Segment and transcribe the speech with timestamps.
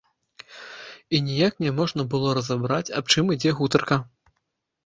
[1.17, 4.01] І ніяк няможна было разабраць, аб чым ідзе гутарка.